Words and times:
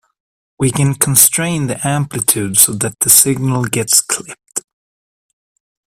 We 0.57 0.71
can 0.71 0.95
constrain 0.95 1.67
the 1.67 1.87
amplitude 1.87 2.57
so 2.57 2.71
that 2.73 2.97
the 3.01 3.09
signal 3.11 3.65
gets 3.65 4.01
clipped. 4.01 4.61